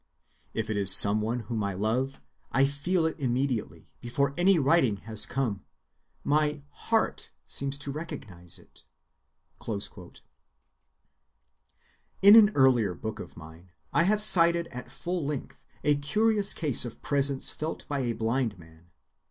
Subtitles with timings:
[0.55, 4.97] If it is some one whom I love, I feel it immediately, before any writing
[5.05, 5.63] has come.
[6.23, 8.85] My heart seems to recognize it."
[12.23, 16.83] In an earlier book of mine I have cited at full length a curious case
[16.83, 18.89] of presence felt by a blind man.